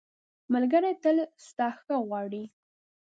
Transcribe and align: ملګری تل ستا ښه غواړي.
ملګری 0.53 0.93
تل 1.03 1.17
ستا 1.47 1.67
ښه 1.81 1.95
غواړي. 2.07 2.43